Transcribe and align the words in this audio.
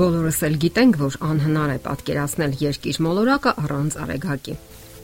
Բոլորս 0.00 0.38
էլ 0.46 0.54
գիտենք, 0.62 0.94
որ 0.96 1.16
անհնար 1.28 1.70
է 1.74 1.78
պատկերացնել 1.84 2.52
երկիր 2.56 2.98
մոլորակը 3.04 3.50
առանց 3.60 3.96
արեգակի։ 4.00 4.52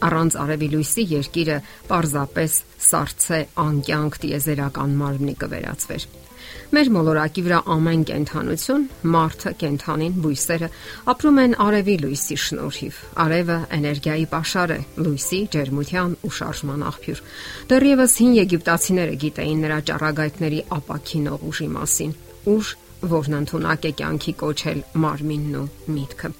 Առանց 0.06 0.36
արևի 0.40 0.68
լույսի 0.72 1.02
երկիրը 1.10 1.56
պարզապես 1.90 2.54
սարցե 2.86 3.40
անկյանք 3.64 4.16
տիեզերական 4.22 4.94
մարմնի 5.02 5.34
կվերածվեր։ 5.42 6.06
Մեր 6.76 6.90
մոլորակի 6.96 7.44
վրա 7.44 7.58
ամեն 7.76 8.06
կենթանություն, 8.08 8.88
մարդը, 9.16 9.52
կենթանին, 9.60 10.16
բույսերը 10.24 10.70
ապրում 11.12 11.42
են 11.44 11.58
արևի 11.66 11.98
լույսի 12.06 12.38
շնորհիվ։ 12.46 13.02
Արևը 13.26 13.58
էներգիայի 13.76 14.26
pašար 14.32 14.74
է, 14.76 14.80
լույսի, 15.04 15.42
ջերմության 15.56 16.16
ու 16.24 16.32
շարժման 16.40 16.88
աղբյուր։ 16.94 17.22
Դեռևս 17.74 18.16
հին 18.22 18.34
եգիպտացիները 18.40 19.20
գիտեին 19.26 19.62
նրա 19.66 19.78
ճառագայթների 19.92 20.64
ապակինող 20.80 21.48
ուժի 21.52 21.70
մասին։ 21.76 22.18
Ուժ, 22.46 22.74
որն 23.02 23.38
ընդունակ 23.40 23.88
է 23.90 23.92
կյանքի 24.00 24.34
կոչել 24.42 24.82
մարմինն 25.04 25.56
ու 25.60 25.66
միտքը։ 25.96 26.30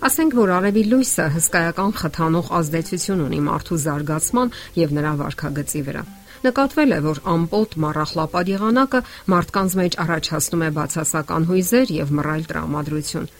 Ասենք 0.00 0.36
որ 0.38 0.50
արևի 0.56 0.82
լույսը 0.90 1.26
հսկայական 1.34 1.92
խթանող 2.00 2.46
ազդեցություն 2.60 3.20
ունի 3.26 3.40
մարդու 3.50 3.78
զարգացման 3.84 4.52
եւ 4.80 4.94
նրա 4.96 5.12
վարքագծի 5.20 5.82
վրա։ 5.90 6.04
Նկատվել 6.40 6.94
է, 6.96 7.00
որ 7.04 7.18
ամպոտ 7.34 7.76
մառախլապատ 7.84 8.50
եղանակը 8.54 9.00
մարդկանց 9.34 9.76
մեջ 9.80 9.98
առաջացնում 10.04 10.64
է 10.64 10.70
բացասական 10.78 11.48
հույզեր 11.50 11.92
եւ 12.00 12.14
մռայլ 12.16 12.46
տրամադրություն։ 12.52 13.30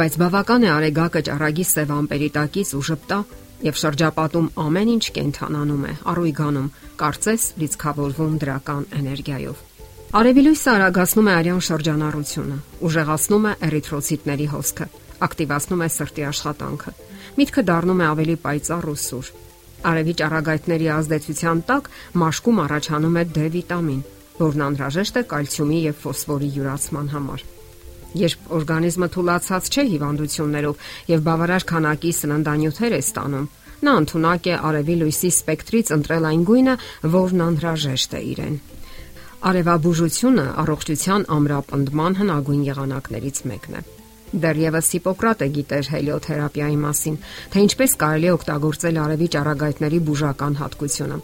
Բայց 0.00 0.18
բավական 0.22 0.64
է 0.64 0.72
արեգակը 0.78 1.24
ճառագի 1.28 1.66
սև 1.68 1.94
ամպերի 1.98 2.28
տակից 2.38 2.74
ու 2.78 2.84
ժպտա 2.88 3.22
եւ 3.68 3.80
շրջապատում 3.84 4.52
ամեն 4.64 4.92
ինչ 4.96 5.04
կենթանանում 5.18 5.88
է, 5.92 5.96
առույգանում, 6.14 6.68
կարծես 7.02 7.48
լիցքավորվում 7.62 8.38
դրական 8.44 8.92
էներգիայով։ 9.02 9.67
Արևի 10.08 10.42
լույսը 10.46 10.70
արագացնում 10.72 11.26
է 11.28 11.32
արյան 11.36 11.58
շրջանառությունը, 11.66 12.54
ուժեղացնում 12.88 13.46
է 13.48 13.50
էրիթրոցիտների 13.66 14.46
հոսքը, 14.48 14.86
ակտիվացնում 15.26 15.82
է 15.84 15.88
սրտի 15.92 16.24
աշխատանքը։ 16.28 16.92
Միտքը 17.36 17.64
դառնում 17.68 18.00
է 18.00 18.06
ավելի 18.08 18.36
պայծառ 18.44 18.88
ու 18.88 18.94
սուր։ 19.04 19.28
Արևի 19.90 20.14
ճառագայթների 20.20 20.88
ազդեցության 20.94 21.60
տակ 21.68 21.90
մաշկում 22.24 22.62
առաջանում 22.64 23.18
է 23.20 23.24
D 23.36 23.44
վիտամին, 23.58 24.00
որն 24.40 24.64
անհրաժեշտ 24.68 25.20
է 25.20 25.24
կալցիումի 25.28 25.82
եւ 25.84 26.00
ֆոսֆորի 26.08 26.50
յուրացման 26.56 27.12
համար։ 27.12 27.44
Երբ 28.16 28.48
օրգանիզմը 28.56 29.08
թուլացած 29.12 29.70
չէ 29.76 29.86
հիվանդություններով 29.92 30.88
եւ 31.12 31.24
բավարար 31.28 31.68
քանակի 31.68 32.14
սննդանյութեր 32.16 32.96
է 32.96 33.02
ստանում, 33.04 33.46
նա 33.84 33.92
ընդունակ 34.00 34.48
է 34.48 34.56
արևի 34.72 34.98
լույսի 35.04 35.30
սպեկտրից 35.36 35.94
ընտրել 35.98 36.32
այն 36.32 36.42
գույնը, 36.48 36.74
որն 37.12 37.46
անհրաժեշտ 37.52 38.16
է 38.16 38.24
իրեն։ 38.32 38.58
Արևաբուժությունը 39.38 40.44
առողջության 40.58 41.24
ամրապնդման 41.30 42.16
հնագույն 42.18 42.62
եղանակներից 42.66 43.36
մեկն 43.46 43.76
է։ 43.78 43.82
Դեռևս 44.42 44.88
Հիպոկրատը 44.94 45.46
գիտեր 45.54 45.90
հելիոթերապիայի 45.94 46.78
մասին, 46.82 47.18
թե 47.52 47.62
ինչպես 47.68 47.94
կարելի 48.02 48.28
է 48.28 48.32
օգտագործել 48.34 48.98
արևի 49.04 49.28
ճառագայթների 49.34 50.00
բուժական 50.08 50.58
հատկությունը։ 50.58 51.18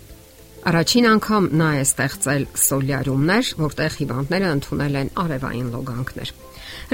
Առաջին 0.64 1.08
անգամ 1.10 1.48
նա 1.60 1.70
է 1.74 1.82
ստեղծել 1.84 2.46
սոլյարիումներ, 2.64 3.50
որտեղ 3.64 3.98
հիվանդները 3.98 4.52
ընդունել 4.54 4.94
են 5.02 5.10
արևային 5.24 5.68
լոգանքներ։ 5.74 6.32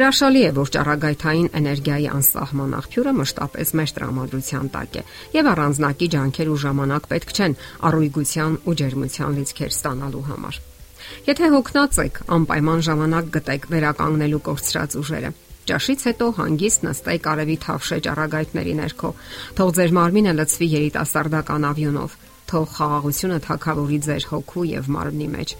Հրաշալի 0.00 0.42
է, 0.48 0.50
որ 0.56 0.72
ճառագայթային 0.74 1.52
էներգիայի 1.60 2.08
անսահման 2.16 2.74
աղբյուրը 2.80 3.14
մշտապես 3.20 3.74
մեր 3.80 3.94
տրամադրության 4.00 4.72
տակ 4.74 4.98
է, 4.98 5.04
եւ 5.36 5.52
առանձնակի 5.52 6.10
ջանքեր 6.16 6.50
ու 6.50 6.58
ժամանակ 6.64 7.08
պետք 7.14 7.36
չեն 7.38 7.56
առույգության 7.90 8.58
ու 8.66 8.76
ջերմության 8.82 9.40
լիցքեր 9.40 9.78
ստանալու 9.78 10.26
համար։ 10.32 10.60
Եթե 11.28 11.52
հոգնած 11.54 12.00
եք, 12.06 12.18
անպայման 12.36 12.82
ժամանակ 12.88 13.30
գտեք 13.36 13.68
վերականգնելու 13.74 14.42
կորցրած 14.50 14.96
ուժերը։ 15.00 15.30
Ճաշից 15.70 16.00
հետո 16.08 16.26
հանգիստ 16.40 16.84
նստեք 16.86 17.26
արևի 17.30 17.56
թավշե 17.64 17.98
ճառագայթների 18.06 18.72
ներքո։ 18.80 19.10
Թող 19.60 19.70
ձեր 19.76 19.92
մարմինը 20.00 20.32
լցվի 20.40 20.68
երիտասարդական 20.74 21.66
ավյունով։ 21.70 22.16
Թող 22.50 22.66
խաղաղությունը 22.74 23.38
թակավորի 23.44 23.98
ձեր 24.06 24.26
հոգու 24.30 24.64
եւ 24.70 24.90
մարմնի 24.96 25.28
մեջ։ 25.36 25.54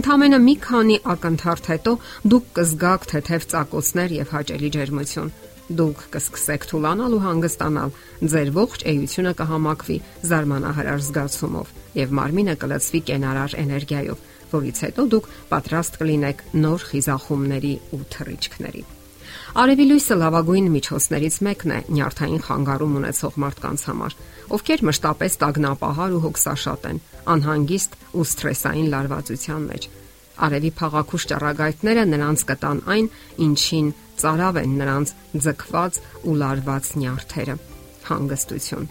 Ընթամենը 0.00 0.38
մի 0.46 0.54
քանի 0.64 0.96
ակնթարթ 1.12 1.68
հետո 1.74 1.92
դուք 2.30 2.50
կզգաք 2.56 3.06
թեթև 3.10 3.46
ծակոցներ 3.52 4.14
եւ 4.16 4.34
հաճելի 4.38 4.70
ջերմություն։ 4.76 5.32
Դուք 5.80 6.00
կսկսեք 6.14 6.66
թուլանալ 6.70 7.12
ու 7.14 7.22
հանգստանալ։ 7.26 7.92
Ձեր 8.30 8.48
ողջ 8.56 8.84
էությունը 8.90 9.32
կհամակվի 9.40 9.98
զարմանահրաշ 10.30 11.04
զգացումով 11.10 11.74
եւ 12.00 12.14
մարմինը 12.20 12.54
կլցվի 12.64 13.00
կենարար 13.10 13.56
էներգիայով 13.64 14.29
որից 14.54 14.80
հետո 14.86 15.04
դուք 15.14 15.28
պատրաստ 15.50 16.00
կլինեք 16.00 16.42
նոր 16.64 16.88
խիզախումների 16.90 17.74
ու 17.96 18.02
թռիչքների։ 18.14 18.82
Արևի 19.60 19.84
լույսը 19.90 20.16
լավագույն 20.20 20.66
միջոցներից 20.74 21.36
մեկն 21.46 21.72
է 21.74 21.78
նյարդային 21.90 22.42
խանգարում 22.46 22.92
ունեցող 23.00 23.38
մարդկանց 23.44 23.84
համար, 23.90 24.14
ովքեր 24.56 24.84
մշտապես 24.90 25.38
տագնապահար 25.42 26.14
ու 26.14 26.22
հոգսաշատ 26.26 26.86
են, 26.90 27.00
անհանգիստ 27.34 27.96
ու 28.14 28.26
սթրեսային 28.30 28.90
լարվածության 28.94 29.66
մեջ։ 29.70 29.88
Արևի 30.40 30.70
փաղաքուշ 30.80 31.26
ճառագայթները 31.30 32.04
նրանց 32.10 32.44
կտան 32.50 32.78
այն, 32.94 33.10
ինչին 33.50 33.90
ծարավ 34.20 34.60
են 34.60 34.72
նրանց 34.80 35.12
ձգված 35.46 35.98
ու 36.30 36.36
լարված 36.40 36.90
նյարդերը՝ 37.00 37.56
հանգստություն։ 38.10 38.88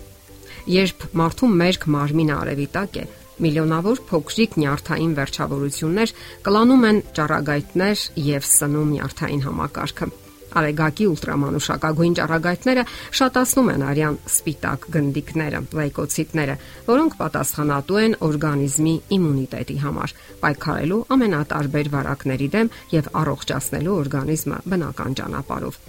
Երբ 0.70 1.08
մարդու 1.20 1.50
մերկ 1.60 1.88
մարմինը 1.96 2.36
արևի 2.40 2.68
տակ 2.76 3.00
է, 3.00 3.06
միլիոնավոր 3.44 4.02
փոքրիկ 4.10 4.58
նյարդային 4.62 5.14
վերջավորություններ 5.20 6.16
կլանում 6.48 6.88
են 6.90 7.04
ճառագայթներ 7.20 8.08
եւ 8.30 8.50
սնում 8.54 8.90
նյարդային 8.96 9.46
համակարգը։ 9.50 10.10
Արեգակի 10.50 11.06
ուլտրամանուշակագույն 11.14 12.16
ճառագայթները 12.20 12.84
շատացնում 13.20 13.70
են 13.74 13.84
արյան 13.90 14.18
սպիտակ 14.32 14.88
գնդիկները, 14.96 15.62
լայկոցիտները, 15.80 16.56
որոնք 16.90 17.18
պատասխանատու 17.22 18.02
են 18.06 18.18
օրգանիզմի 18.30 18.96
իմունիտետի 19.20 19.78
համար, 19.86 20.16
պայքարելու 20.42 21.00
ամենատարբեր 21.18 21.94
վարակների 21.94 22.52
դեմ 22.58 22.74
եւ 22.98 23.14
առողջացնելու 23.22 23.98
օրգանիզմը 24.02 24.62
բնական 24.74 25.20
ճանապարհով։ 25.22 25.82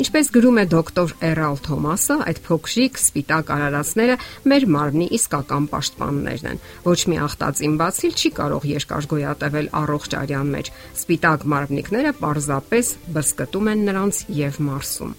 Ինչպես 0.00 0.28
գրում 0.32 0.58
է 0.62 0.62
դոկտոր 0.72 1.10
Էրալ 1.28 1.58
Թոմասը, 1.66 2.14
այդ 2.30 2.38
փոքրիկ 2.46 2.94
սպիտակ 2.96 3.50
արարածները 3.52 4.14
մեր 4.48 4.64
մարմնի 4.72 5.08
իսկական 5.18 5.66
պաշտպաններն 5.68 6.48
են։ 6.52 6.62
Ոչ 6.86 7.00
մի 7.12 7.18
ախտածին 7.26 7.74
բացիլ 7.82 8.14
չի 8.16 8.30
կարող 8.38 8.64
երկար 8.70 9.08
գոյատևել 9.12 9.68
առողջ 9.82 10.16
արյան 10.22 10.54
մեջ։ 10.56 10.70
Սպիտակ 10.96 11.44
մարմնիկները 11.52 12.14
պարզապես 12.22 12.94
բսկտում 13.18 13.70
են 13.72 13.84
նրանց 13.90 14.22
եւ 14.40 14.58
մարսում։ 14.72 15.12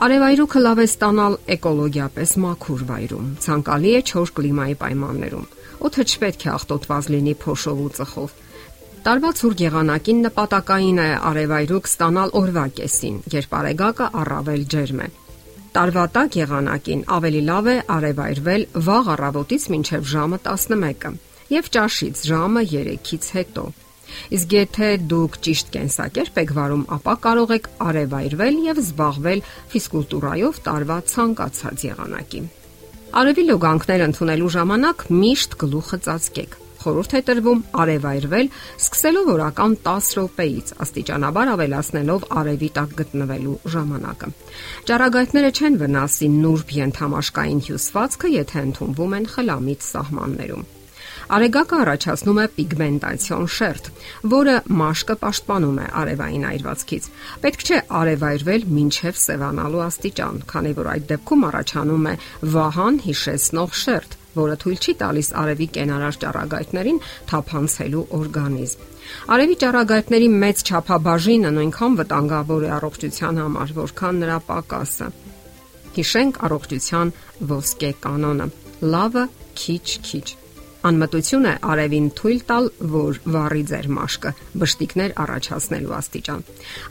Արևայրուքը 0.00 0.60
լավ 0.64 0.78
է 0.80 0.86
ստանալ 0.90 1.34
էկոլոգիապես 1.56 2.30
մաքուր 2.44 2.84
վայրում։ 2.90 3.32
Ցանկալի 3.44 3.90
է 3.96 4.04
չոր 4.10 4.30
կլիմայի 4.36 4.76
պայմաններում։ 4.80 5.50
Օդը 5.88 6.04
չպետք 6.10 6.46
է 6.46 6.52
աղտոտված 6.56 7.10
լինի 7.16 7.34
փոշով 7.40 7.82
ու 7.84 7.90
ծխով 8.00 8.38
Տարվա 9.00 9.28
ցուրտ 9.32 9.60
եղանակին 9.64 10.18
նպատակային 10.26 10.98
է 11.00 11.04
արևայրուք 11.28 11.86
ստանալ 11.88 12.32
օրվա 12.40 12.64
կեսին, 12.80 13.14
երբ 13.32 13.54
արեգակը 13.58 14.08
առավել 14.22 14.64
ջերմ 14.74 15.00
է։ 15.00 15.08
Տարվա 15.76 16.04
տակ 16.16 16.36
եղանակին 16.40 17.04
ավելի 17.16 17.40
լավ 17.46 17.70
է 17.72 17.76
արևայրվել 17.96 18.66
վաղ 18.90 19.10
առավոտից 19.14 19.66
մինչև 19.72 20.06
ժամը 20.12 20.40
11-ը 20.50 21.14
եւ 21.56 21.72
ճաշից 21.80 22.22
ժամը 22.28 22.66
3-ից 22.74 23.32
հետո։ 23.40 23.66
Իսկ 24.36 24.56
եթե 24.60 24.88
դուք 25.08 25.42
ճիշտ 25.48 25.74
կենսակերպ 25.80 26.40
եք 26.44 26.56
վարում, 26.60 26.86
ապա 27.00 27.14
կարող 27.24 27.52
եք 27.56 27.68
արևայրվել 27.88 28.64
եւ 28.68 28.80
զբաղվել 28.84 29.44
ֆիզկուլտուրայով 29.72 30.64
տարվա 30.68 30.98
ցանկացած 31.14 31.86
եղանակին։ 31.88 32.50
Արևի 33.20 33.44
լոգանքներ 33.48 34.10
ընդունելու 34.10 34.56
ժամանակ 34.60 35.06
միշտ 35.22 35.56
գլուխը 35.64 35.98
ծածկեք 36.04 36.64
խորհուրդ 36.80 37.14
է 37.18 37.20
տրվում 37.28 37.62
արևայրվել 37.84 38.50
սկսելով 38.80 39.30
օրական 39.34 39.76
10 39.86 40.10
րոպեից 40.20 40.74
աստիճանաբար 40.86 41.52
ավելացնելով 41.54 42.26
արևի 42.40 42.70
տակ 42.80 42.96
գտնվելու 43.02 43.56
ժամանակը։ 43.76 44.32
Ճառագայթները 44.90 45.54
չեն 45.60 45.80
վնասի 45.84 46.28
նուրբ 46.40 46.76
ենթամաշկային 46.80 47.64
հյուսվածքը, 47.70 48.34
եթե 48.40 48.66
ընդունվում 48.70 49.16
են 49.20 49.32
խլամիտ 49.36 49.88
սահմաններում։ 49.90 50.68
Արեգակը 51.30 51.76
առաջացնում 51.78 52.38
է 52.42 52.44
պիգմենտացիոն 52.56 53.44
շերտ, 53.54 53.88
որը 54.32 54.54
մաշկը 54.80 55.14
պաշտպանում 55.20 55.76
է 55.78 55.84
արևային 56.00 56.46
այրվածքից։ 56.48 57.06
Պետք 57.44 57.62
չէ 57.66 57.78
արևայրվել 58.00 58.66
մինչև 58.78 59.20
սևանալու 59.24 59.84
աստիճան, 59.86 60.40
քանի 60.50 60.72
որ 60.80 60.90
այդ 60.94 61.06
դեպքում 61.12 61.46
առաջանում 61.50 62.08
է 62.10 62.14
վահան 62.56 62.98
հիշեցնող 63.06 63.78
շերտ, 63.84 64.19
որը 64.36 64.56
թույլ 64.62 64.78
չի 64.80 64.94
տալիս 65.00 65.28
արևի 65.42 65.66
կենարար 65.76 66.18
ճառագայթներին 66.24 67.00
թափանցելու 67.30 68.04
օրգանիզմ։ 68.20 68.84
Արևի 69.34 69.56
ճառագայթների 69.64 70.28
մեծ 70.44 70.62
չափաբաժինը 70.70 71.50
նույնքան 71.56 71.96
վտանգավոր 72.00 72.66
է 72.66 72.70
առողջության 72.80 73.40
համար, 73.44 73.72
որքան 73.80 74.20
նրա 74.24 74.38
պակասը։ 74.50 75.08
Հիշենք 75.96 76.44
առողջության 76.46 77.14
ոսկե 77.50 77.90
կանոնը՝ 78.04 78.46
լավը 78.94 79.24
քիչ-քիչ։ 79.60 80.28
Անմտություն 80.80 81.44
է 81.44 81.50
արևին 81.70 82.06
թույլ 82.16 82.38
տալ, 82.48 82.68
որ 82.92 83.18
վառի 83.34 83.64
ձեր 83.68 83.88
մաշկը, 83.96 84.30
բշտիկներ 84.62 85.12
առաջացնելու 85.24 85.92
աստիճան։ 85.98 86.46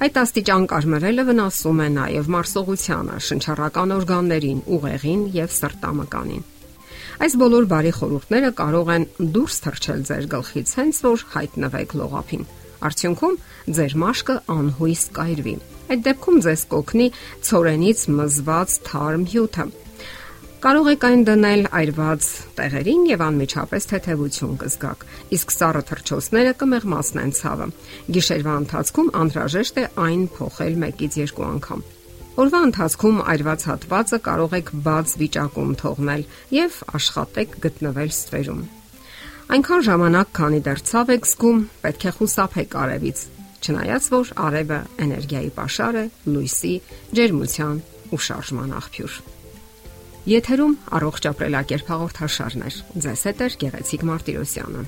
Այդ 0.06 0.20
աստիճան 0.24 0.68
կարմրելը 0.76 1.26
վնասում 1.32 1.82
է 1.82 1.90
նաև 1.96 2.32
մարսողությանը, 2.36 3.18
շնչառական 3.30 3.96
օրգաններին, 3.98 4.64
ուղեղին 4.78 5.26
եւ 5.40 5.58
սրտամկանին։ 5.58 6.48
Այս 7.20 7.34
բոլոր 7.36 7.66
բարի 7.68 7.90
խորհուրդները 7.98 8.50
կարող 8.56 8.90
են 8.94 9.06
դուրս 9.36 9.56
թռչել 9.66 10.04
ձեր 10.08 10.28
գլխից, 10.32 10.70
հենց 10.80 11.00
որ 11.04 11.24
հայտնվեք 11.34 11.96
լողափին։ 12.00 12.46
Արդյունքում 12.90 13.36
ձեր 13.76 13.96
մաշկը 14.04 14.36
անհույս 14.56 15.04
կայրվի։ 15.20 15.56
Այդ 15.90 16.06
դեպքում 16.06 16.40
ձեզ 16.46 16.64
կօգնի 16.72 17.08
ծորենից 17.50 18.06
մզված 18.20 18.78
թարմ 18.88 19.28
հյութը, 19.34 19.66
Կարող 20.60 20.88
եք 20.92 21.04
այն 21.08 21.22
դնել 21.24 21.62
այրված 21.72 22.26
տեղերին 22.58 23.04
եւ 23.08 23.22
անմիջապես 23.24 23.86
թեթևություն 23.92 24.58
կզգաք։ 24.60 25.06
Իսկ 25.38 25.54
սառը 25.56 25.84
թրջոցները 25.92 26.52
կմեղմացնեն 26.60 27.32
ցավը։ 27.40 27.68
Գիշերվա 28.18 28.56
ընթացքում 28.66 29.14
անհրաժեշտ 29.24 29.80
է 29.80 29.86
այն 30.08 30.28
փոխել 30.36 30.76
1-ից 30.90 31.18
2 31.40 31.48
անգամ։ 31.48 31.88
Օրվա 32.40 32.60
ընթացքում 32.70 33.18
այրված 33.34 33.64
հատվածը 33.68 34.18
կարող 34.24 34.54
եք 34.56 34.70
բաց 34.86 35.14
վիճակում 35.20 35.72
թողնել 35.82 36.22
եւ 36.56 36.78
աշխատեք 37.00 37.58
գտնվել 37.66 38.14
ստվերում։ 38.14 38.62
Այնքան 39.56 39.84
ժամանակ, 39.88 40.32
քանի 40.40 40.62
դեռ 40.68 40.84
ցավ 40.90 41.12
եք 41.16 41.28
զգում, 41.30 41.60
պետք 41.84 42.06
է 42.06 42.14
խուսափեք 42.20 42.78
արևից, 42.84 43.24
չնայած 43.60 44.08
որ 44.14 44.32
արևը 44.46 44.80
էներգիայի 45.04 45.52
պաշար 45.60 46.00
է, 46.00 46.06
լույսի, 46.32 46.74
ջերմության 47.20 47.84
ու 48.16 48.22
շարժման 48.30 48.74
աղբյուր։ 48.80 49.20
Եթերում 50.30 50.80
առողջ 50.96 51.30
ապրելակերպ 51.34 51.92
հաղորդաշարն 51.92 52.66
է։ 52.70 52.74
Ձեզ 53.04 53.28
հետ 53.30 53.44
է 53.44 53.54
Գեղեցիկ 53.66 54.10
Մարտիրոսյանը։ 54.14 54.88